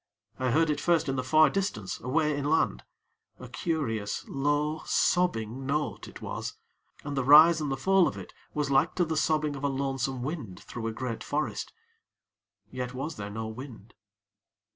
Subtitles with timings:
[0.39, 2.81] I heard it first in the far distance, away inland
[3.39, 6.55] a curious, low, sobbing note it was,
[7.03, 9.67] and the rise and the fall of it was like to the sobbing of a
[9.69, 11.71] lonesome wind through a great forest.
[12.71, 13.93] Yet was there no wind.